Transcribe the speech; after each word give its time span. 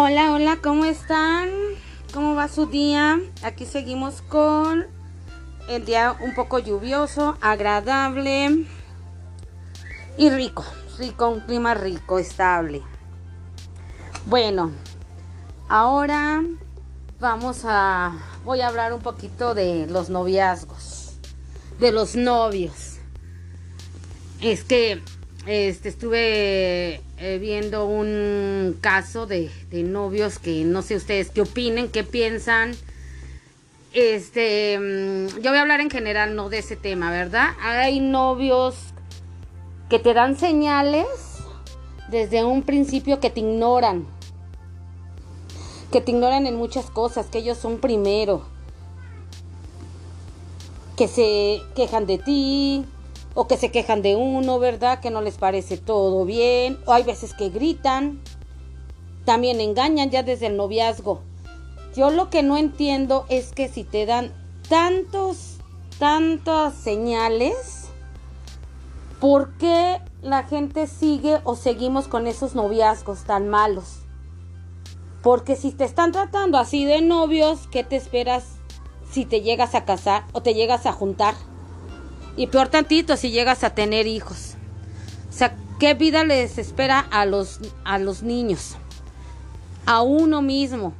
Hola, 0.00 0.30
hola, 0.32 0.58
¿cómo 0.62 0.84
están? 0.84 1.48
¿Cómo 2.14 2.36
va 2.36 2.46
su 2.46 2.66
día? 2.66 3.18
Aquí 3.42 3.66
seguimos 3.66 4.22
con 4.22 4.86
el 5.68 5.84
día 5.86 6.16
un 6.20 6.36
poco 6.36 6.60
lluvioso, 6.60 7.36
agradable 7.40 8.64
y 10.16 10.30
rico, 10.30 10.64
rico, 10.98 11.28
un 11.30 11.40
clima 11.40 11.74
rico, 11.74 12.20
estable. 12.20 12.80
Bueno, 14.26 14.70
ahora 15.68 16.44
vamos 17.18 17.62
a, 17.64 18.12
voy 18.44 18.60
a 18.60 18.68
hablar 18.68 18.92
un 18.92 19.00
poquito 19.00 19.52
de 19.52 19.88
los 19.88 20.10
noviazgos, 20.10 21.18
de 21.80 21.90
los 21.90 22.14
novios. 22.14 22.98
Es 24.40 24.62
que 24.62 25.02
este, 25.48 25.88
estuve 25.88 27.00
eh, 27.16 27.38
viendo 27.40 27.86
un 27.86 28.76
caso 28.82 29.26
de, 29.26 29.50
novios 29.72 30.38
que 30.38 30.62
no 30.64 30.82
sé 30.82 30.96
ustedes 30.96 31.30
qué 31.30 31.40
opinen, 31.40 31.88
qué 31.88 32.04
piensan. 32.04 32.72
Este, 33.94 34.78
mm, 34.78 35.40
yo 35.40 35.50
voy 35.50 35.58
a 35.58 35.62
hablar 35.62 35.80
en 35.80 35.88
general, 35.88 36.36
no 36.36 36.50
de 36.50 36.58
ese 36.58 36.76
tema, 36.76 37.10
¿verdad? 37.10 37.48
Hay 37.62 38.00
novios 38.00 38.74
que 39.88 39.98
te 39.98 40.12
dan 40.12 40.36
señales 40.36 41.06
desde 42.10 42.44
un 42.44 42.60
principio 42.62 43.18
que 43.18 43.30
te 43.30 43.40
ignoran. 43.40 44.06
Que 45.90 46.02
te 46.02 46.10
ignoran 46.10 46.46
en 46.46 46.56
muchas 46.56 46.90
cosas, 46.90 47.24
que 47.28 47.38
ellos 47.38 47.56
son 47.56 47.78
primero. 47.78 48.42
Que 50.94 51.08
se 51.08 51.62
quejan 51.74 52.04
de 52.04 52.18
ti, 52.18 52.84
o 53.40 53.46
que 53.46 53.56
se 53.56 53.70
quejan 53.70 54.02
de 54.02 54.16
uno, 54.16 54.58
¿verdad? 54.58 54.98
Que 54.98 55.12
no 55.12 55.20
les 55.20 55.36
parece 55.36 55.76
todo 55.76 56.24
bien, 56.24 56.76
o 56.86 56.92
hay 56.92 57.04
veces 57.04 57.34
que 57.34 57.50
gritan, 57.50 58.20
también 59.24 59.60
engañan 59.60 60.10
ya 60.10 60.24
desde 60.24 60.48
el 60.48 60.56
noviazgo. 60.56 61.20
Yo 61.94 62.10
lo 62.10 62.30
que 62.30 62.42
no 62.42 62.56
entiendo 62.56 63.26
es 63.28 63.52
que 63.52 63.68
si 63.68 63.84
te 63.84 64.06
dan 64.06 64.32
tantos, 64.68 65.58
tantas 66.00 66.74
señales, 66.74 67.90
¿por 69.20 69.56
qué 69.56 70.00
la 70.20 70.42
gente 70.42 70.88
sigue 70.88 71.38
o 71.44 71.54
seguimos 71.54 72.08
con 72.08 72.26
esos 72.26 72.56
noviazgos 72.56 73.22
tan 73.22 73.48
malos? 73.48 74.00
Porque 75.22 75.54
si 75.54 75.70
te 75.70 75.84
están 75.84 76.10
tratando 76.10 76.58
así 76.58 76.84
de 76.84 77.02
novios, 77.02 77.68
¿qué 77.70 77.84
te 77.84 77.94
esperas 77.94 78.56
si 79.08 79.24
te 79.24 79.42
llegas 79.42 79.76
a 79.76 79.84
casar 79.84 80.24
o 80.32 80.42
te 80.42 80.54
llegas 80.54 80.86
a 80.86 80.92
juntar? 80.92 81.36
Y 82.38 82.46
peor 82.46 82.68
tantito 82.68 83.16
si 83.16 83.32
llegas 83.32 83.64
a 83.64 83.70
tener 83.70 84.06
hijos. 84.06 84.54
O 85.28 85.32
sea, 85.32 85.56
¿qué 85.80 85.94
vida 85.94 86.22
les 86.22 86.56
espera 86.56 87.00
a 87.00 87.26
los, 87.26 87.58
a 87.84 87.98
los 87.98 88.22
niños? 88.22 88.76
A 89.86 90.02
uno 90.02 90.40
mismo. 90.40 90.94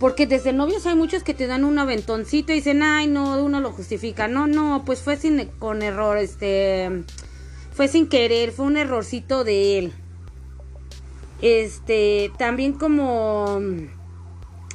Porque 0.00 0.26
desde 0.26 0.52
novios 0.52 0.86
hay 0.86 0.96
muchos 0.96 1.22
que 1.22 1.34
te 1.34 1.46
dan 1.46 1.64
un 1.64 1.78
aventoncito 1.78 2.50
y 2.50 2.56
dicen, 2.56 2.82
ay, 2.82 3.06
no, 3.06 3.40
uno 3.44 3.60
lo 3.60 3.70
justifica. 3.70 4.26
No, 4.26 4.48
no, 4.48 4.82
pues 4.84 5.02
fue 5.02 5.16
sin, 5.16 5.46
con 5.60 5.82
error, 5.82 6.18
este, 6.18 7.04
fue 7.72 7.86
sin 7.86 8.08
querer, 8.08 8.50
fue 8.50 8.66
un 8.66 8.76
errorcito 8.76 9.44
de 9.44 9.78
él. 9.78 9.92
Este, 11.42 12.32
también 12.38 12.72
como 12.72 13.60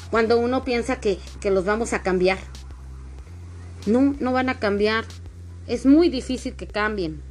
cuando 0.09 0.39
uno 0.39 0.63
piensa 0.63 1.01
que, 1.01 1.19
que 1.41 1.51
los 1.51 1.65
vamos 1.65 1.91
a 1.91 2.01
cambiar. 2.01 2.37
No, 3.87 4.15
no 4.21 4.31
van 4.31 4.47
a 4.47 4.57
cambiar 4.57 5.03
es 5.69 5.85
muy 5.85 6.09
difícil 6.09 6.55
que 6.55 6.67
cambien. 6.67 7.21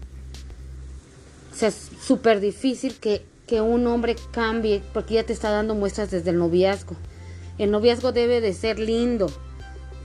O 1.53 1.56
sea, 1.56 1.69
es 1.69 1.91
súper 2.00 2.41
difícil 2.41 2.94
que, 2.94 3.27
que 3.47 3.61
un 3.61 3.86
hombre 3.89 4.17
cambie 4.31 4.81
porque 4.94 5.14
ya 5.14 5.25
te 5.25 5.33
está 5.33 5.50
dando 5.50 5.75
muestras 5.75 6.11
desde 6.11 6.31
el 6.31 6.39
noviazgo. 6.39 6.97
El 7.59 7.72
noviazgo 7.72 8.12
debe 8.12 8.41
de 8.41 8.55
ser 8.55 8.78
lindo, 8.78 9.27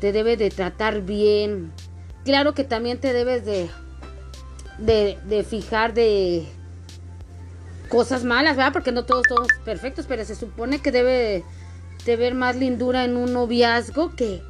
te 0.01 0.11
debe 0.11 0.35
de 0.35 0.49
tratar 0.49 1.01
bien. 1.01 1.71
Claro 2.25 2.55
que 2.55 2.63
también 2.63 2.99
te 2.99 3.13
debes 3.13 3.45
de, 3.45 3.69
de, 4.79 5.19
de 5.29 5.43
fijar 5.43 5.93
de 5.93 6.47
cosas 7.87 8.23
malas, 8.23 8.57
¿verdad? 8.57 8.73
Porque 8.73 8.91
no 8.91 9.05
todos 9.05 9.23
somos 9.29 9.47
perfectos, 9.63 10.05
pero 10.07 10.25
se 10.25 10.33
supone 10.33 10.79
que 10.79 10.91
debe 10.91 11.43
de 12.05 12.15
ver 12.15 12.33
más 12.33 12.55
lindura 12.55 13.05
en 13.05 13.15
un 13.15 13.31
noviazgo 13.31 14.15
que, 14.15 14.41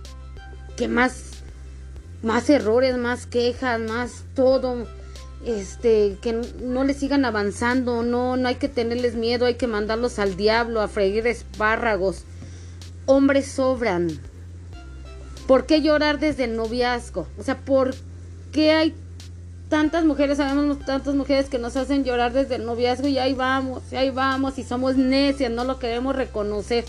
que 0.78 0.88
más 0.88 1.33
más 2.24 2.50
errores, 2.50 2.98
más 2.98 3.28
quejas, 3.28 3.80
más 3.80 4.24
todo, 4.34 4.88
este, 5.46 6.18
que 6.22 6.42
no 6.62 6.86
le 6.86 6.94
sigan 6.94 7.26
avanzando, 7.26 8.02
no, 8.02 8.38
no 8.38 8.48
hay 8.48 8.56
que 8.56 8.70
tenerles 8.70 9.16
miedo, 9.16 9.46
hay 9.46 9.56
que 9.56 9.68
mandarlos 9.68 10.18
al 10.18 10.36
diablo 10.36 10.82
a 10.82 10.88
freír 10.88 11.28
espárragos. 11.28 12.24
Hombres 13.06 13.52
sobran. 13.52 14.08
¿Por 15.48 15.66
qué 15.66 15.82
llorar 15.82 16.20
desde 16.20 16.46
el 16.46 16.56
noviazgo? 16.56 17.28
O 17.38 17.44
sea, 17.44 17.60
¿por 17.60 17.94
qué 18.54 18.72
hay 18.72 18.96
tantas 19.68 20.06
mujeres, 20.06 20.38
sabemos 20.38 20.80
tantas 20.80 21.16
mujeres 21.16 21.50
que 21.50 21.58
nos 21.58 21.76
hacen 21.76 22.06
llorar 22.06 22.32
desde 22.32 22.56
el 22.56 22.66
noviazgo 22.66 23.08
y 23.08 23.18
ahí 23.18 23.34
vamos, 23.34 23.82
y 23.92 23.96
ahí 23.96 24.12
vamos 24.12 24.58
y 24.60 24.64
somos 24.64 24.96
necias, 24.96 25.52
no 25.52 25.66
lo 25.66 25.80
queremos 25.80 26.16
reconocer. 26.16 26.86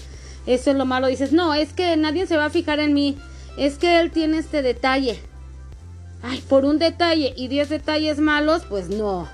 Eso 0.46 0.70
es 0.70 0.76
lo 0.76 0.84
malo. 0.84 1.06
Dices, 1.06 1.32
no, 1.32 1.54
es 1.54 1.72
que 1.72 1.96
nadie 1.96 2.26
se 2.26 2.36
va 2.36 2.44
a 2.44 2.50
fijar 2.50 2.78
en 2.80 2.92
mí 2.92 3.16
es 3.56 3.78
que 3.78 4.00
él 4.00 4.10
tiene 4.10 4.38
este 4.38 4.62
detalle. 4.62 5.20
Ay, 6.22 6.42
por 6.48 6.64
un 6.64 6.78
detalle 6.78 7.34
y 7.36 7.48
diez 7.48 7.68
detalles 7.68 8.18
malos, 8.18 8.62
pues 8.68 8.88
no. 8.88 9.28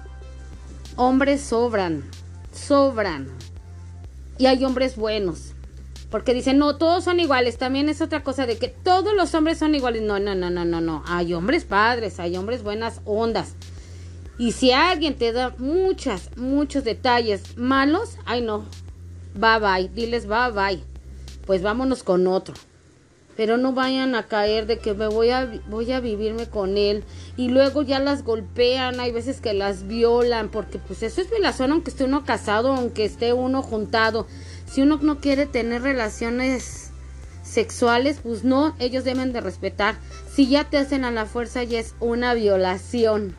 Hombres 0.97 1.41
sobran, 1.41 2.04
sobran. 2.53 3.28
Y 4.38 4.47
hay 4.47 4.64
hombres 4.64 4.97
buenos. 4.97 5.53
Porque 6.10 6.34
dicen, 6.34 6.58
no, 6.58 6.76
todos 6.76 7.04
son 7.04 7.20
iguales. 7.20 7.56
También 7.56 7.88
es 7.88 8.00
otra 8.00 8.25
cosa 8.25 8.44
de 8.44 8.58
que 8.58 8.69
todos 8.69 9.14
los 9.14 9.32
hombres 9.34 9.58
son 9.58 9.75
iguales. 9.75 10.03
No, 10.03 10.19
no, 10.19 10.34
no, 10.34 10.50
no, 10.50 10.64
no, 10.64 10.81
no. 10.81 11.04
Hay 11.06 11.32
hombres 11.32 11.64
padres, 11.64 12.19
hay 12.19 12.37
hombres 12.37 12.64
buenas 12.64 13.00
ondas. 13.04 13.54
Y 14.37 14.52
si 14.52 14.72
alguien 14.72 15.14
te 15.16 15.32
da 15.32 15.54
muchas, 15.58 16.37
muchos 16.37 16.82
detalles 16.82 17.56
malos, 17.56 18.16
ay 18.25 18.41
no. 18.41 18.64
Bye 19.34 19.60
bye. 19.60 19.88
Diles 19.94 20.26
bye 20.26 20.50
bye. 20.50 20.82
Pues 21.47 21.62
vámonos 21.62 22.02
con 22.02 22.26
otro 22.26 22.54
pero 23.40 23.56
no 23.56 23.72
vayan 23.72 24.14
a 24.16 24.24
caer 24.24 24.66
de 24.66 24.80
que 24.80 24.92
me 24.92 25.06
voy 25.06 25.30
a 25.30 25.50
voy 25.70 25.90
a 25.92 26.00
vivirme 26.00 26.46
con 26.50 26.76
él 26.76 27.04
y 27.38 27.48
luego 27.48 27.80
ya 27.80 27.98
las 27.98 28.22
golpean, 28.22 29.00
hay 29.00 29.12
veces 29.12 29.40
que 29.40 29.54
las 29.54 29.86
violan, 29.86 30.50
porque 30.50 30.78
pues 30.78 31.02
eso 31.02 31.22
es 31.22 31.30
violación 31.30 31.72
aunque 31.72 31.88
esté 31.88 32.04
uno 32.04 32.26
casado, 32.26 32.74
aunque 32.74 33.06
esté 33.06 33.32
uno 33.32 33.62
juntado. 33.62 34.26
Si 34.66 34.82
uno 34.82 34.98
no 35.00 35.20
quiere 35.20 35.46
tener 35.46 35.80
relaciones 35.80 36.90
sexuales, 37.42 38.20
pues 38.22 38.44
no, 38.44 38.76
ellos 38.78 39.04
deben 39.04 39.32
de 39.32 39.40
respetar. 39.40 39.96
Si 40.30 40.46
ya 40.46 40.64
te 40.64 40.76
hacen 40.76 41.06
a 41.06 41.10
la 41.10 41.24
fuerza 41.24 41.62
ya 41.62 41.80
es 41.80 41.94
una 41.98 42.34
violación. 42.34 43.34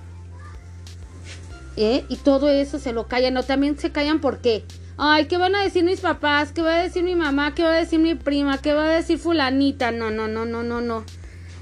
¿Eh? 1.77 2.05
Y 2.09 2.15
todo 2.15 2.49
eso 2.49 2.79
se 2.79 2.91
lo 2.91 3.05
callan, 3.05 3.35
no, 3.35 3.43
también 3.43 3.77
se 3.77 3.91
callan 3.91 4.19
porque 4.19 4.65
Ay, 5.03 5.25
¿qué 5.25 5.37
van 5.37 5.55
a 5.55 5.63
decir 5.63 5.83
mis 5.83 5.99
papás? 5.99 6.51
¿Qué 6.51 6.61
va 6.61 6.75
a 6.75 6.83
decir 6.83 7.01
mi 7.01 7.15
mamá? 7.15 7.55
¿Qué 7.55 7.63
va 7.63 7.71
a 7.71 7.79
decir 7.79 7.97
mi 7.97 8.13
prima? 8.13 8.59
¿Qué 8.59 8.75
va 8.75 8.85
a 8.85 8.95
decir 8.97 9.17
fulanita? 9.17 9.89
No, 9.89 10.11
no, 10.11 10.27
no, 10.27 10.45
no, 10.45 10.61
no, 10.61 10.79
no. 10.79 11.05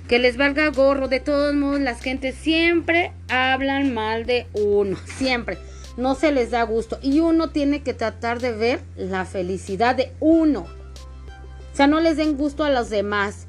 Que 0.10 0.20
les 0.20 0.36
valga 0.36 0.68
gorro. 0.72 1.08
De 1.08 1.22
todos 1.22 1.56
modos, 1.56 1.80
las 1.80 2.02
gentes 2.02 2.36
siempre 2.36 3.14
hablan 3.30 3.94
mal 3.94 4.26
de 4.26 4.46
uno. 4.52 4.98
Siempre. 5.06 5.58
No 5.96 6.16
se 6.16 6.34
les 6.34 6.52
da 6.52 6.64
gusto. 6.64 7.00
Y 7.02 7.22
uno 7.22 7.48
tiene 7.48 7.82
que 7.82 7.94
tratar 7.94 8.42
de 8.42 8.52
ver 8.52 8.82
la 8.98 9.24
felicidad 9.24 9.96
de 9.96 10.12
uno. 10.20 10.66
O 11.72 11.76
sea, 11.78 11.88
no 11.88 12.02
les 12.02 12.18
den 12.18 12.36
gusto 12.36 12.66
a 12.66 12.70
los 12.70 12.90
demás. 12.90 13.48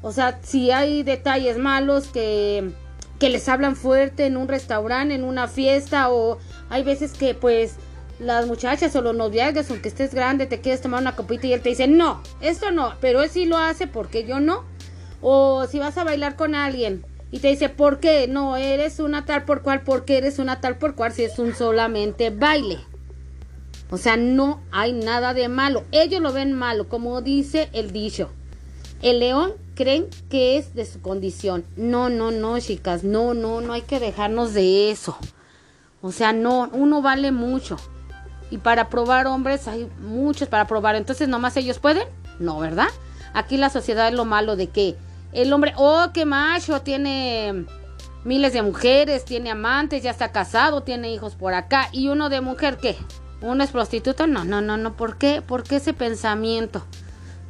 O 0.00 0.12
sea, 0.12 0.38
si 0.42 0.70
hay 0.70 1.02
detalles 1.02 1.58
malos 1.58 2.06
que, 2.06 2.70
que 3.18 3.28
les 3.28 3.50
hablan 3.50 3.76
fuerte 3.76 4.24
en 4.24 4.38
un 4.38 4.48
restaurante, 4.48 5.14
en 5.14 5.24
una 5.24 5.46
fiesta, 5.46 6.08
o 6.08 6.38
hay 6.70 6.84
veces 6.84 7.12
que 7.12 7.34
pues 7.34 7.76
las 8.18 8.46
muchachas 8.46 8.94
o 8.96 9.02
los 9.02 9.14
noviazgos, 9.14 9.70
aunque 9.70 9.88
estés 9.88 10.14
grande, 10.14 10.46
te 10.46 10.60
quieres 10.60 10.80
tomar 10.80 11.00
una 11.00 11.16
copita 11.16 11.46
y 11.46 11.52
él 11.52 11.60
te 11.60 11.70
dice, 11.70 11.86
no, 11.86 12.22
esto 12.40 12.70
no, 12.70 12.94
pero 13.00 13.22
él 13.22 13.30
sí 13.30 13.44
lo 13.44 13.58
hace 13.58 13.86
porque 13.86 14.24
yo 14.24 14.40
no. 14.40 14.64
O 15.20 15.66
si 15.66 15.78
vas 15.78 15.98
a 15.98 16.04
bailar 16.04 16.36
con 16.36 16.54
alguien 16.54 17.04
y 17.30 17.40
te 17.40 17.48
dice, 17.48 17.68
¿por 17.68 18.00
qué? 18.00 18.28
No, 18.28 18.56
eres 18.56 19.00
una 19.00 19.24
tal 19.24 19.44
por 19.44 19.62
cual, 19.62 19.82
porque 19.82 20.18
eres 20.18 20.38
una 20.38 20.60
tal 20.60 20.78
por 20.78 20.94
cual 20.94 21.12
si 21.12 21.24
es 21.24 21.38
un 21.38 21.54
solamente 21.54 22.30
baile. 22.30 22.78
O 23.90 23.98
sea, 23.98 24.16
no 24.16 24.60
hay 24.72 24.92
nada 24.92 25.32
de 25.34 25.48
malo. 25.48 25.84
Ellos 25.92 26.20
lo 26.20 26.32
ven 26.32 26.52
malo, 26.52 26.88
como 26.88 27.20
dice 27.22 27.68
el 27.72 27.92
dicho. 27.92 28.30
El 29.02 29.20
león 29.20 29.52
creen 29.74 30.06
que 30.30 30.56
es 30.56 30.74
de 30.74 30.84
su 30.86 31.00
condición. 31.00 31.64
No, 31.76 32.08
no, 32.08 32.30
no, 32.30 32.58
chicas, 32.58 33.04
no, 33.04 33.34
no, 33.34 33.60
no 33.60 33.72
hay 33.72 33.82
que 33.82 34.00
dejarnos 34.00 34.54
de 34.54 34.90
eso. 34.90 35.16
O 36.02 36.12
sea, 36.12 36.32
no, 36.32 36.68
uno 36.72 37.02
vale 37.02 37.30
mucho. 37.30 37.76
Y 38.50 38.58
para 38.58 38.88
probar 38.88 39.26
hombres 39.26 39.66
hay 39.68 39.90
muchos 40.00 40.48
para 40.48 40.66
probar. 40.66 40.96
Entonces, 40.96 41.28
¿nomás 41.28 41.56
ellos 41.56 41.78
pueden? 41.78 42.06
No, 42.38 42.58
¿verdad? 42.58 42.88
Aquí 43.34 43.56
la 43.56 43.70
sociedad 43.70 44.08
es 44.08 44.14
lo 44.14 44.24
malo 44.24 44.56
de 44.56 44.68
que 44.68 44.96
el 45.32 45.52
hombre, 45.52 45.74
oh, 45.76 46.06
qué 46.14 46.24
macho, 46.24 46.80
tiene 46.82 47.66
miles 48.24 48.52
de 48.52 48.62
mujeres, 48.62 49.24
tiene 49.24 49.50
amantes, 49.50 50.02
ya 50.02 50.10
está 50.10 50.32
casado, 50.32 50.82
tiene 50.82 51.12
hijos 51.12 51.34
por 51.34 51.54
acá. 51.54 51.88
Y 51.92 52.08
uno 52.08 52.28
de 52.28 52.40
mujer, 52.40 52.78
¿qué? 52.78 52.96
uno 53.40 53.62
es 53.62 53.70
prostituta, 53.70 54.26
no, 54.26 54.44
no, 54.44 54.60
no, 54.60 54.76
no, 54.76 54.96
¿por 54.96 55.18
qué? 55.18 55.42
¿Por 55.42 55.62
qué 55.62 55.76
ese 55.76 55.92
pensamiento? 55.92 56.82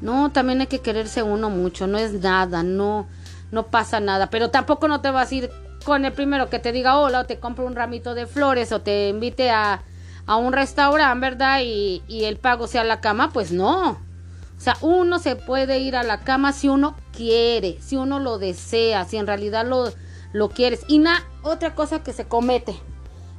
No, 0.01 0.31
también 0.31 0.61
hay 0.61 0.67
que 0.67 0.81
quererse 0.81 1.23
uno 1.23 1.49
mucho, 1.49 1.87
no 1.87 1.99
es 1.99 2.13
nada, 2.13 2.63
no, 2.63 3.07
no 3.51 3.69
pasa 3.69 4.01
nada, 4.01 4.29
pero 4.29 4.51
tampoco 4.51 4.89
no 4.89 5.01
te 5.01 5.11
vas 5.11 5.31
a 5.31 5.35
ir 5.35 5.51
con 5.85 6.05
el 6.05 6.13
primero 6.13 6.51
que 6.51 6.59
te 6.59 6.73
diga 6.73 6.99
hola 6.99 7.21
o 7.21 7.27
te 7.27 7.39
compre 7.39 7.65
un 7.65 7.77
ramito 7.77 8.15
de 8.15 8.27
flores 8.27 8.73
o 8.73 8.81
te 8.81 9.09
invite 9.09 9.51
a, 9.51 9.83
a 10.27 10.37
un 10.37 10.53
restaurante, 10.53 11.21
¿verdad? 11.21 11.61
Y, 11.63 12.03
y 12.09 12.25
el 12.25 12.37
pago 12.37 12.67
sea 12.67 12.85
la 12.85 13.01
cama, 13.01 13.31
pues 13.33 13.53
no. 13.53 13.91
O 13.91 14.61
sea, 14.61 14.77
uno 14.81 15.19
se 15.19 15.37
puede 15.37 15.79
ir 15.79 15.97
a 15.97 16.03
la 16.03 16.21
cama 16.21 16.53
si 16.53 16.69
uno 16.69 16.97
quiere, 17.13 17.79
si 17.81 17.97
uno 17.97 18.19
lo 18.19 18.39
desea, 18.39 19.05
si 19.05 19.17
en 19.19 19.27
realidad 19.27 19.67
lo, 19.67 19.93
lo 20.33 20.49
quieres. 20.49 20.85
Y 20.89 20.99
na, 20.99 21.23
otra 21.43 21.75
cosa 21.75 22.03
que 22.03 22.13
se 22.13 22.27
comete, 22.27 22.75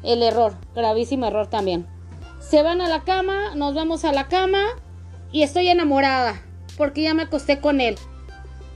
el 0.03 0.21
error, 0.21 0.53
gravísimo 0.75 1.25
error 1.25 1.47
también. 1.47 1.87
Se 2.39 2.61
van 2.61 2.81
a 2.81 2.87
la 2.87 3.03
cama, 3.03 3.55
nos 3.55 3.73
vamos 3.73 4.05
a 4.05 4.11
la 4.11 4.27
cama 4.27 4.59
y 5.31 5.41
estoy 5.41 5.69
enamorada 5.69 6.41
porque 6.77 7.01
ya 7.01 7.13
me 7.13 7.23
acosté 7.23 7.59
con 7.59 7.81
él. 7.81 7.95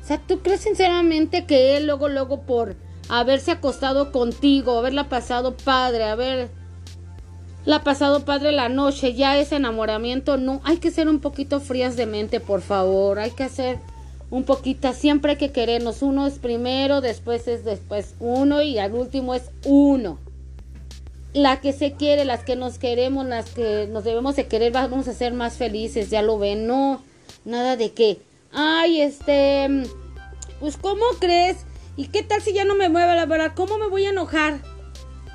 O 0.02 0.06
sea, 0.06 0.18
¿tú 0.18 0.40
crees 0.40 0.62
sinceramente 0.62 1.46
que 1.46 1.78
él 1.78 1.86
luego, 1.86 2.10
luego 2.10 2.42
por 2.42 2.76
haberse 3.08 3.52
acostado 3.52 4.12
contigo, 4.12 4.80
haberla 4.80 5.10
pasado 5.10 5.56
padre, 5.56 6.06
haber 6.06 6.50
la 7.66 7.84
pasado 7.84 8.26
padre 8.26 8.52
la 8.52 8.70
noche, 8.70 9.14
ya 9.14 9.38
ese 9.38 9.56
enamoramiento, 9.56 10.38
no, 10.38 10.62
hay 10.64 10.78
que 10.78 10.92
ser 10.92 11.08
un 11.08 11.20
poquito 11.20 11.60
frías 11.60 11.96
de 11.96 12.08
mente, 12.08 12.40
por 12.40 12.62
favor, 12.62 13.20
hay 13.20 13.32
que 13.32 13.44
hacer 13.44 13.78
un 14.32 14.44
poquito, 14.44 14.92
siempre 14.94 15.32
hay 15.32 15.38
que 15.38 15.52
querernos, 15.52 16.02
uno 16.02 16.26
es 16.26 16.40
primero, 16.40 17.02
después 17.02 17.48
es 17.48 17.64
después 17.64 18.16
uno 18.20 18.62
y 18.62 18.80
al 18.80 18.94
último 18.94 19.36
es 19.36 19.52
uno. 19.66 20.18
La 21.34 21.62
que 21.62 21.72
se 21.72 21.94
quiere, 21.94 22.26
las 22.26 22.44
que 22.44 22.56
nos 22.56 22.78
queremos, 22.78 23.26
las 23.26 23.52
que 23.52 23.88
nos 23.88 24.04
debemos 24.04 24.36
de 24.36 24.48
querer, 24.48 24.72
vamos 24.72 25.08
a 25.08 25.14
ser 25.14 25.34
más 25.34 25.54
felices, 25.54 26.10
ya 26.10 26.22
lo 26.22 26.40
ven, 26.40 26.66
no, 26.66 27.04
nada 27.46 27.78
de 27.78 27.92
que, 27.92 28.20
ay, 28.52 29.02
este, 29.02 29.84
pues, 30.60 30.78
¿cómo 30.78 31.06
crees? 31.20 31.58
¿Y 31.96 32.08
qué 32.08 32.24
tal 32.24 32.42
si 32.42 32.54
ya 32.54 32.66
no 32.66 32.76
me 32.76 32.90
mueve 32.90 33.16
la 33.16 33.26
verdad? 33.26 33.52
¿Cómo 33.56 33.78
me 33.78 33.88
voy 33.88 34.06
a 34.06 34.10
enojar? 34.10 34.60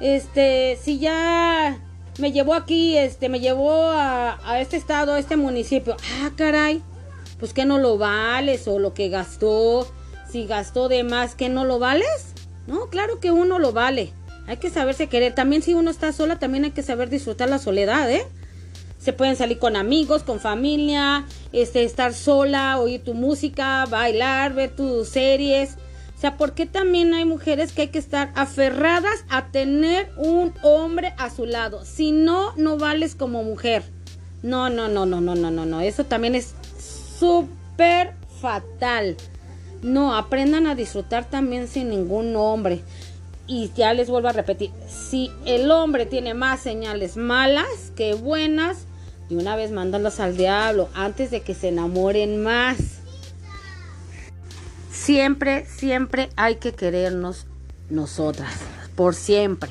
Este, 0.00 0.78
si 0.82 0.98
ya 0.98 1.85
me 2.18 2.32
llevó 2.32 2.54
aquí, 2.54 2.96
este, 2.96 3.28
me 3.28 3.40
llevó 3.40 3.90
a, 3.90 4.38
a 4.44 4.60
este 4.60 4.76
estado, 4.76 5.12
a 5.12 5.18
este 5.18 5.36
municipio. 5.36 5.96
Ah, 6.22 6.30
caray, 6.36 6.82
pues 7.38 7.52
que 7.52 7.64
no 7.64 7.78
lo 7.78 7.98
vales 7.98 8.66
o 8.68 8.78
lo 8.78 8.94
que 8.94 9.08
gastó, 9.08 9.86
si 10.30 10.46
gastó 10.46 10.88
de 10.88 11.04
más, 11.04 11.34
que 11.34 11.48
no 11.48 11.64
lo 11.64 11.78
vales. 11.78 12.34
No, 12.66 12.88
claro 12.88 13.20
que 13.20 13.30
uno 13.30 13.58
lo 13.58 13.72
vale. 13.72 14.12
Hay 14.46 14.58
que 14.58 14.70
saberse 14.70 15.08
querer. 15.08 15.34
También 15.34 15.62
si 15.62 15.74
uno 15.74 15.90
está 15.90 16.12
sola, 16.12 16.38
también 16.38 16.64
hay 16.64 16.70
que 16.70 16.82
saber 16.82 17.10
disfrutar 17.10 17.48
la 17.48 17.58
soledad, 17.58 18.10
¿eh? 18.10 18.26
Se 18.98 19.12
pueden 19.12 19.36
salir 19.36 19.58
con 19.58 19.76
amigos, 19.76 20.22
con 20.22 20.40
familia, 20.40 21.26
este, 21.52 21.84
estar 21.84 22.12
sola, 22.12 22.78
oír 22.78 23.04
tu 23.04 23.14
música, 23.14 23.84
bailar, 23.86 24.54
ver 24.54 24.74
tus 24.74 25.08
series. 25.08 25.76
O 26.16 26.18
sea, 26.18 26.38
¿por 26.38 26.54
qué 26.54 26.64
también 26.64 27.12
hay 27.12 27.26
mujeres 27.26 27.72
que 27.72 27.82
hay 27.82 27.88
que 27.88 27.98
estar 27.98 28.32
aferradas 28.36 29.24
a 29.28 29.48
tener 29.48 30.10
un 30.16 30.54
hombre 30.62 31.12
a 31.18 31.28
su 31.28 31.44
lado? 31.44 31.84
Si 31.84 32.10
no, 32.10 32.54
no 32.56 32.78
vales 32.78 33.14
como 33.14 33.42
mujer. 33.42 33.82
No, 34.42 34.70
no, 34.70 34.88
no, 34.88 35.04
no, 35.04 35.20
no, 35.20 35.34
no, 35.34 35.50
no, 35.50 35.66
no. 35.66 35.80
Eso 35.82 36.04
también 36.04 36.34
es 36.34 36.54
súper 37.18 38.14
fatal. 38.40 39.18
No, 39.82 40.16
aprendan 40.16 40.66
a 40.66 40.74
disfrutar 40.74 41.28
también 41.28 41.68
sin 41.68 41.90
ningún 41.90 42.34
hombre. 42.34 42.80
Y 43.46 43.70
ya 43.76 43.92
les 43.92 44.08
vuelvo 44.08 44.28
a 44.28 44.32
repetir, 44.32 44.70
si 44.88 45.30
el 45.44 45.70
hombre 45.70 46.06
tiene 46.06 46.32
más 46.32 46.60
señales 46.60 47.18
malas 47.18 47.92
que 47.94 48.14
buenas, 48.14 48.86
de 49.28 49.36
una 49.36 49.54
vez 49.54 49.70
mándalos 49.70 50.18
al 50.18 50.36
diablo 50.36 50.88
antes 50.94 51.30
de 51.30 51.42
que 51.42 51.54
se 51.54 51.68
enamoren 51.68 52.42
más 52.42 52.95
siempre, 55.06 55.64
siempre 55.66 56.30
hay 56.34 56.56
que 56.56 56.72
querernos 56.72 57.46
nosotras, 57.88 58.52
por 58.96 59.14
siempre, 59.14 59.70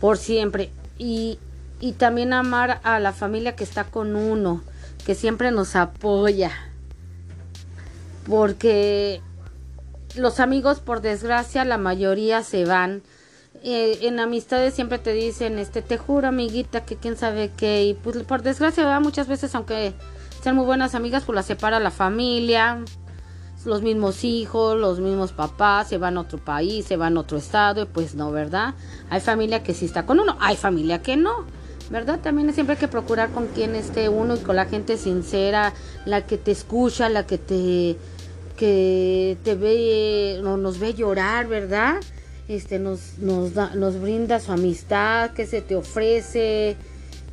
por 0.00 0.16
siempre. 0.16 0.70
Y, 0.96 1.40
y 1.80 1.92
también 1.92 2.32
amar 2.32 2.80
a 2.84 3.00
la 3.00 3.12
familia 3.12 3.56
que 3.56 3.64
está 3.64 3.82
con 3.82 4.14
uno, 4.14 4.62
que 5.04 5.16
siempre 5.16 5.50
nos 5.50 5.74
apoya. 5.74 6.52
Porque 8.28 9.20
los 10.14 10.38
amigos, 10.38 10.78
por 10.78 11.00
desgracia, 11.00 11.64
la 11.64 11.76
mayoría 11.76 12.44
se 12.44 12.64
van. 12.64 13.02
Eh, 13.64 13.98
en 14.02 14.20
amistades 14.20 14.74
siempre 14.74 15.00
te 15.00 15.14
dicen, 15.14 15.58
este, 15.58 15.82
te 15.82 15.98
juro, 15.98 16.28
amiguita, 16.28 16.84
que 16.84 16.94
quién 16.94 17.16
sabe 17.16 17.50
qué. 17.56 17.82
Y 17.84 17.94
pues 17.94 18.22
por 18.22 18.42
desgracia, 18.42 19.00
muchas 19.00 19.26
veces, 19.26 19.52
aunque 19.56 19.94
sean 20.44 20.54
muy 20.54 20.64
buenas 20.64 20.94
amigas, 20.94 21.24
pues 21.24 21.34
las 21.34 21.46
separa 21.46 21.80
la 21.80 21.90
familia 21.90 22.84
los 23.66 23.82
mismos 23.82 24.24
hijos, 24.24 24.78
los 24.78 25.00
mismos 25.00 25.32
papás, 25.32 25.88
se 25.88 25.98
van 25.98 26.16
a 26.16 26.20
otro 26.20 26.38
país, 26.38 26.86
se 26.86 26.96
van 26.96 27.16
a 27.16 27.20
otro 27.20 27.38
estado, 27.38 27.82
y 27.82 27.86
pues 27.86 28.14
no, 28.14 28.30
¿verdad? 28.30 28.74
Hay 29.10 29.20
familia 29.20 29.62
que 29.62 29.74
sí 29.74 29.84
está 29.84 30.06
con 30.06 30.20
uno, 30.20 30.36
hay 30.40 30.56
familia 30.56 31.02
que 31.02 31.16
no, 31.16 31.44
¿verdad? 31.90 32.20
También 32.20 32.52
siempre 32.54 32.74
hay 32.74 32.80
que 32.80 32.88
procurar 32.88 33.30
con 33.30 33.46
quien 33.48 33.74
esté 33.74 34.08
uno 34.08 34.36
y 34.36 34.38
con 34.38 34.56
la 34.56 34.66
gente 34.66 34.96
sincera, 34.96 35.72
la 36.04 36.26
que 36.26 36.38
te 36.38 36.52
escucha, 36.52 37.08
la 37.08 37.26
que 37.26 37.38
te 37.38 37.96
que 38.56 39.36
te 39.44 39.54
ve, 39.54 40.40
no, 40.42 40.56
nos 40.56 40.78
ve 40.78 40.94
llorar, 40.94 41.46
¿verdad? 41.46 41.96
Este 42.48 42.78
nos 42.78 43.18
nos 43.18 43.54
da, 43.54 43.74
nos 43.74 44.00
brinda 44.00 44.40
su 44.40 44.52
amistad, 44.52 45.32
que 45.32 45.46
se 45.46 45.60
te 45.60 45.76
ofrece, 45.76 46.76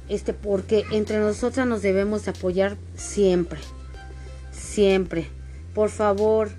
este 0.10 0.34
porque 0.34 0.84
entre 0.92 1.20
nosotras 1.20 1.66
nos 1.66 1.82
debemos 1.82 2.28
apoyar 2.28 2.78
siempre. 2.96 3.60
Siempre. 4.52 5.30
Por 5.74 5.90
favor, 5.90 6.52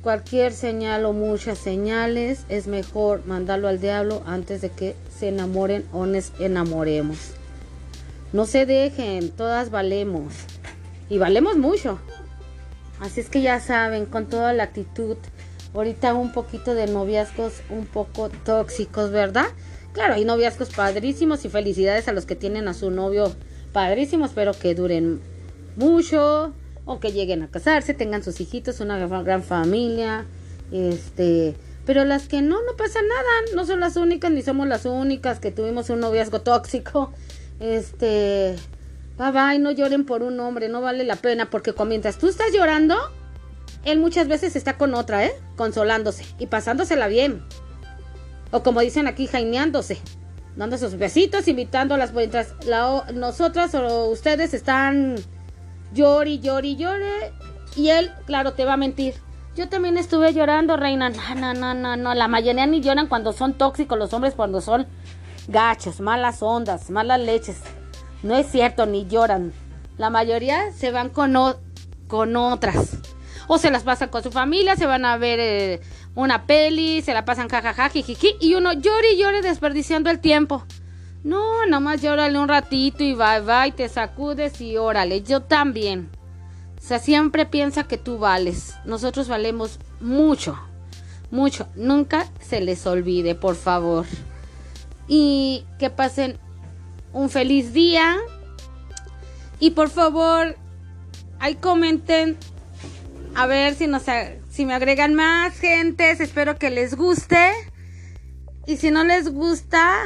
cualquier 0.00 0.52
señal 0.52 1.04
o 1.06 1.12
muchas 1.12 1.58
señales 1.58 2.44
es 2.48 2.66
mejor 2.68 3.26
mandarlo 3.26 3.66
al 3.66 3.80
diablo 3.80 4.22
antes 4.26 4.60
de 4.60 4.70
que 4.70 4.94
se 5.18 5.28
enamoren 5.28 5.84
o 5.92 6.06
nos 6.06 6.32
enamoremos. 6.38 7.32
No 8.32 8.46
se 8.46 8.66
dejen, 8.66 9.30
todas 9.30 9.70
valemos. 9.70 10.34
Y 11.08 11.18
valemos 11.18 11.56
mucho. 11.56 11.98
Así 13.00 13.20
es 13.20 13.28
que 13.28 13.42
ya 13.42 13.60
saben, 13.60 14.06
con 14.06 14.26
toda 14.26 14.52
la 14.52 14.64
actitud. 14.64 15.16
Ahorita 15.74 16.14
un 16.14 16.32
poquito 16.32 16.74
de 16.74 16.86
noviazgos 16.86 17.62
un 17.70 17.86
poco 17.86 18.30
tóxicos, 18.30 19.10
¿verdad? 19.10 19.46
Claro, 19.92 20.14
hay 20.14 20.24
noviazgos 20.24 20.70
padrísimos 20.70 21.44
y 21.44 21.48
felicidades 21.48 22.06
a 22.08 22.12
los 22.12 22.26
que 22.26 22.36
tienen 22.36 22.68
a 22.68 22.74
su 22.74 22.90
novio 22.90 23.32
padrísimos, 23.72 24.30
pero 24.34 24.52
que 24.52 24.74
duren 24.74 25.20
mucho, 25.76 26.52
o 26.84 27.00
que 27.00 27.12
lleguen 27.12 27.42
a 27.42 27.48
casarse, 27.48 27.94
tengan 27.94 28.22
sus 28.22 28.40
hijitos, 28.40 28.80
una 28.80 28.98
gran 29.06 29.42
familia, 29.42 30.26
este, 30.72 31.56
pero 31.86 32.04
las 32.04 32.28
que 32.28 32.42
no, 32.42 32.62
no 32.62 32.76
pasa 32.76 33.00
nada, 33.02 33.54
no 33.54 33.66
son 33.66 33.80
las 33.80 33.96
únicas 33.96 34.30
ni 34.30 34.42
somos 34.42 34.66
las 34.66 34.84
únicas 34.84 35.40
que 35.40 35.50
tuvimos 35.50 35.90
un 35.90 36.00
noviazgo 36.00 36.40
tóxico, 36.40 37.12
este, 37.60 38.56
bye 39.18 39.30
bye, 39.30 39.58
no 39.58 39.70
lloren 39.70 40.04
por 40.04 40.22
un 40.22 40.38
hombre, 40.40 40.68
no 40.68 40.80
vale 40.80 41.04
la 41.04 41.16
pena, 41.16 41.50
porque 41.50 41.74
mientras 41.84 42.18
tú 42.18 42.28
estás 42.28 42.52
llorando, 42.52 42.96
él 43.84 43.98
muchas 43.98 44.28
veces 44.28 44.56
está 44.56 44.78
con 44.78 44.94
otra, 44.94 45.24
¿eh? 45.24 45.32
Consolándose 45.56 46.24
y 46.38 46.46
pasándosela 46.46 47.06
bien. 47.06 47.42
O 48.50 48.62
como 48.62 48.80
dicen 48.80 49.06
aquí, 49.06 49.26
jaineándose, 49.26 49.98
dando 50.56 50.78
sus 50.78 50.96
besitos, 50.96 51.48
invitando 51.48 51.94
a 51.94 51.98
las 51.98 52.14
mientras 52.14 52.54
la, 52.66 53.04
nosotras 53.12 53.74
o 53.74 54.06
ustedes 54.06 54.54
están 54.54 55.16
llori, 55.92 56.40
llori, 56.40 56.76
llore. 56.76 57.32
Y 57.76 57.90
él, 57.90 58.12
claro, 58.26 58.52
te 58.52 58.64
va 58.64 58.74
a 58.74 58.76
mentir. 58.76 59.14
Yo 59.56 59.68
también 59.68 59.96
estuve 59.96 60.32
llorando, 60.32 60.76
reina. 60.76 61.10
No, 61.10 61.34
no, 61.34 61.54
no, 61.54 61.74
no, 61.74 61.96
no. 61.96 62.14
La 62.14 62.28
mayoría 62.28 62.66
ni 62.66 62.80
lloran 62.80 63.06
cuando 63.06 63.32
son 63.32 63.54
tóxicos 63.54 63.98
los 63.98 64.12
hombres, 64.12 64.34
cuando 64.34 64.60
son 64.60 64.86
gachos, 65.48 66.00
malas 66.00 66.42
ondas, 66.42 66.90
malas 66.90 67.20
leches. 67.20 67.60
No 68.22 68.34
es 68.36 68.50
cierto, 68.50 68.86
ni 68.86 69.06
lloran. 69.06 69.52
La 69.96 70.10
mayoría 70.10 70.72
se 70.72 70.90
van 70.90 71.10
con, 71.10 71.34
con 72.08 72.36
otras. 72.36 72.98
O 73.46 73.58
se 73.58 73.70
las 73.70 73.82
pasan 73.82 74.08
con 74.08 74.22
su 74.22 74.32
familia, 74.32 74.74
se 74.74 74.86
van 74.86 75.04
a 75.04 75.18
ver 75.18 75.38
eh, 75.38 75.80
una 76.14 76.46
peli, 76.46 77.02
se 77.02 77.12
la 77.12 77.24
pasan 77.24 77.48
jajaja, 77.48 77.90
jijiji. 77.90 78.36
Y 78.40 78.54
uno 78.54 78.72
llore 78.72 79.12
y 79.12 79.18
llore 79.18 79.42
desperdiciando 79.42 80.10
el 80.10 80.18
tiempo. 80.18 80.64
No, 81.24 81.64
nada 81.64 81.80
más 81.80 82.02
llórale 82.02 82.38
un 82.38 82.48
ratito 82.48 83.02
y 83.02 83.14
bye 83.14 83.40
bye, 83.40 83.72
te 83.72 83.88
sacudes 83.88 84.60
y 84.60 84.76
órale, 84.76 85.22
yo 85.22 85.40
también. 85.40 86.10
O 86.78 86.86
sea, 86.86 86.98
siempre 86.98 87.46
piensa 87.46 87.84
que 87.84 87.96
tú 87.96 88.18
vales. 88.18 88.74
Nosotros 88.84 89.26
valemos 89.26 89.80
mucho, 90.00 90.58
mucho. 91.30 91.66
Nunca 91.76 92.28
se 92.40 92.60
les 92.60 92.86
olvide, 92.86 93.34
por 93.34 93.56
favor. 93.56 94.04
Y 95.08 95.64
que 95.78 95.88
pasen 95.88 96.38
un 97.14 97.30
feliz 97.30 97.72
día. 97.72 98.18
Y 99.60 99.70
por 99.70 99.88
favor, 99.88 100.56
ahí 101.38 101.54
comenten. 101.54 102.36
A 103.34 103.46
ver 103.46 103.74
si, 103.76 103.86
nos, 103.86 104.02
si 104.50 104.66
me 104.66 104.74
agregan 104.74 105.14
más 105.14 105.58
gentes. 105.58 106.20
Espero 106.20 106.58
que 106.58 106.68
les 106.68 106.96
guste. 106.96 107.50
Y 108.66 108.76
si 108.76 108.90
no 108.90 109.04
les 109.04 109.32
gusta, 109.32 110.02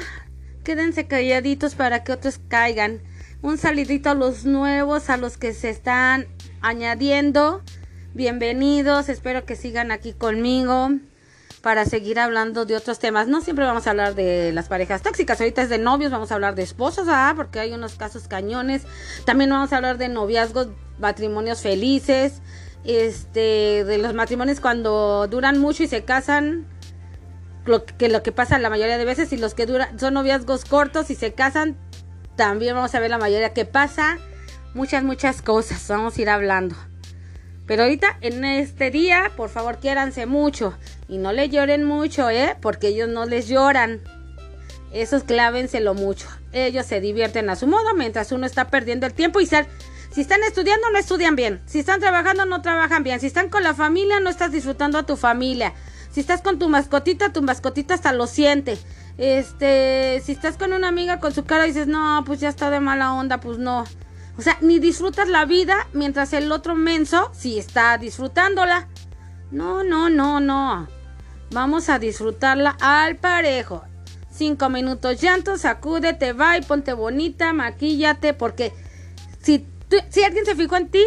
quédense 0.68 1.06
calladitos 1.06 1.74
para 1.74 2.04
que 2.04 2.12
otros 2.12 2.40
caigan. 2.46 3.00
Un 3.40 3.56
salidito 3.56 4.10
a 4.10 4.14
los 4.14 4.44
nuevos, 4.44 5.08
a 5.08 5.16
los 5.16 5.38
que 5.38 5.54
se 5.54 5.70
están 5.70 6.26
añadiendo. 6.60 7.62
Bienvenidos, 8.12 9.08
espero 9.08 9.46
que 9.46 9.56
sigan 9.56 9.90
aquí 9.90 10.12
conmigo 10.12 10.90
para 11.62 11.86
seguir 11.86 12.20
hablando 12.20 12.66
de 12.66 12.76
otros 12.76 12.98
temas. 12.98 13.28
No 13.28 13.40
siempre 13.40 13.64
vamos 13.64 13.86
a 13.86 13.90
hablar 13.92 14.14
de 14.14 14.52
las 14.52 14.68
parejas 14.68 15.00
tóxicas, 15.00 15.40
ahorita 15.40 15.62
es 15.62 15.70
de 15.70 15.78
novios, 15.78 16.12
vamos 16.12 16.32
a 16.32 16.34
hablar 16.34 16.54
de 16.54 16.64
esposos, 16.64 17.06
ah, 17.08 17.32
porque 17.34 17.60
hay 17.60 17.72
unos 17.72 17.94
casos 17.94 18.28
cañones. 18.28 18.82
También 19.24 19.48
vamos 19.48 19.72
a 19.72 19.76
hablar 19.76 19.96
de 19.96 20.10
noviazgos, 20.10 20.68
matrimonios 20.98 21.62
felices, 21.62 22.42
este, 22.84 23.84
de 23.84 23.96
los 23.96 24.12
matrimonios 24.12 24.60
cuando 24.60 25.28
duran 25.28 25.58
mucho 25.58 25.82
y 25.82 25.86
se 25.86 26.04
casan 26.04 26.66
lo 27.68 27.84
que 27.84 28.08
lo 28.08 28.22
que 28.22 28.32
pasa 28.32 28.58
la 28.58 28.70
mayoría 28.70 28.98
de 28.98 29.04
veces 29.04 29.32
y 29.32 29.36
los 29.36 29.54
que 29.54 29.66
duran 29.66 29.98
son 29.98 30.14
noviazgos 30.14 30.64
cortos 30.64 31.10
y 31.10 31.14
se 31.14 31.34
casan 31.34 31.76
también 32.36 32.74
vamos 32.74 32.94
a 32.94 33.00
ver 33.00 33.10
la 33.10 33.18
mayoría 33.18 33.52
que 33.52 33.64
pasa. 33.64 34.18
Muchas 34.72 35.02
muchas 35.02 35.42
cosas 35.42 35.84
vamos 35.88 36.16
a 36.16 36.22
ir 36.22 36.30
hablando. 36.30 36.76
Pero 37.66 37.82
ahorita 37.82 38.16
en 38.20 38.44
este 38.44 38.90
día 38.90 39.32
por 39.36 39.50
favor 39.50 39.78
quiéranse 39.78 40.26
mucho. 40.26 40.74
Y 41.08 41.18
no 41.18 41.32
le 41.32 41.48
lloren 41.48 41.84
mucho 41.84 42.30
eh 42.30 42.56
porque 42.60 42.88
ellos 42.88 43.08
no 43.08 43.26
les 43.26 43.48
lloran. 43.48 44.00
Esos 44.92 45.24
clávenselo 45.24 45.94
mucho. 45.94 46.28
Ellos 46.52 46.86
se 46.86 47.00
divierten 47.00 47.50
a 47.50 47.56
su 47.56 47.66
modo 47.66 47.92
mientras 47.94 48.32
uno 48.32 48.46
está 48.46 48.70
perdiendo 48.70 49.06
el 49.06 49.14
tiempo 49.14 49.40
y 49.40 49.46
ser 49.46 49.66
si 50.12 50.22
están 50.22 50.42
estudiando 50.44 50.90
no 50.90 50.98
estudian 50.98 51.34
bien. 51.36 51.60
Si 51.66 51.80
están 51.80 52.00
trabajando 52.00 52.46
no 52.46 52.62
trabajan 52.62 53.02
bien. 53.02 53.20
Si 53.20 53.26
están 53.26 53.50
con 53.50 53.62
la 53.62 53.74
familia 53.74 54.20
no 54.20 54.30
estás 54.30 54.52
disfrutando 54.52 54.96
a 54.96 55.06
tu 55.06 55.16
familia 55.16 55.74
si 56.18 56.22
estás 56.22 56.42
con 56.42 56.58
tu 56.58 56.68
mascotita, 56.68 57.32
tu 57.32 57.42
mascotita 57.42 57.94
hasta 57.94 58.12
lo 58.12 58.26
siente. 58.26 58.76
Este, 59.18 60.20
si 60.24 60.32
estás 60.32 60.56
con 60.56 60.72
una 60.72 60.88
amiga 60.88 61.20
con 61.20 61.32
su 61.32 61.44
cara 61.44 61.64
y 61.64 61.68
dices, 61.68 61.86
no, 61.86 62.24
pues 62.26 62.40
ya 62.40 62.48
está 62.48 62.70
de 62.70 62.80
mala 62.80 63.12
onda, 63.12 63.38
pues 63.38 63.58
no. 63.58 63.84
O 64.36 64.42
sea, 64.42 64.58
ni 64.60 64.80
disfrutas 64.80 65.28
la 65.28 65.44
vida 65.44 65.86
mientras 65.92 66.32
el 66.32 66.50
otro 66.50 66.74
menso 66.74 67.30
sí 67.32 67.56
está 67.56 67.96
disfrutándola. 67.98 68.88
No, 69.52 69.84
no, 69.84 70.10
no, 70.10 70.40
no. 70.40 70.88
Vamos 71.52 71.88
a 71.88 72.00
disfrutarla 72.00 72.76
al 72.80 73.14
parejo. 73.14 73.84
Cinco 74.28 74.70
minutos 74.70 75.20
llanto, 75.20 75.56
sacúdete, 75.56 76.32
va 76.32 76.58
y 76.58 76.62
ponte 76.62 76.94
bonita, 76.94 77.52
maquíllate, 77.52 78.34
porque 78.34 78.72
si, 79.40 79.64
si 80.08 80.24
alguien 80.24 80.44
se 80.44 80.56
fijó 80.56 80.74
en 80.78 80.88
ti, 80.88 81.04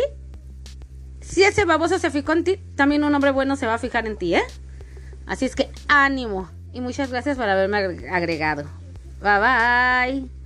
si 1.19 1.43
ese 1.43 1.65
baboso 1.65 1.99
se 1.99 2.11
fijó 2.11 2.31
en 2.31 2.45
ti, 2.45 2.61
también 2.77 3.03
un 3.03 3.13
hombre 3.13 3.31
bueno 3.31 3.57
se 3.57 3.67
va 3.67 3.73
a 3.73 3.77
fijar 3.77 4.07
en 4.07 4.15
ti, 4.15 4.35
¿eh? 4.35 4.43
Así 5.31 5.45
es 5.45 5.55
que 5.55 5.69
ánimo 5.87 6.49
y 6.73 6.81
muchas 6.81 7.09
gracias 7.09 7.37
por 7.37 7.47
haberme 7.47 7.77
agregado. 7.77 8.65
Bye 9.21 9.39
bye. 9.39 10.40